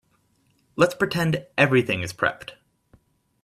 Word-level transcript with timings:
Let's 0.75 0.95
pretend 0.95 1.45
everything 1.59 2.01
is 2.01 2.11
prepped. 2.11 2.53